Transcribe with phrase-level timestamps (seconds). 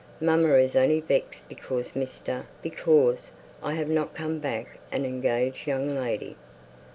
[0.19, 2.45] Mamma is only vexed because Mr.
[2.63, 3.29] because
[3.61, 6.37] I have not come back an engaged young lady."